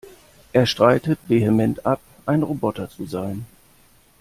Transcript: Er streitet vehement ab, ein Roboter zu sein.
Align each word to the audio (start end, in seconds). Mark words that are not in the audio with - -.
Er 0.51 0.65
streitet 0.65 1.19
vehement 1.27 1.85
ab, 1.85 1.99
ein 2.25 2.41
Roboter 2.41 2.89
zu 2.89 3.05
sein. 3.05 3.45